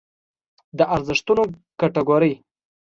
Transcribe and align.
د 0.77 0.79
ارزښتونو 0.95 1.43
کټګورۍ 1.79 2.33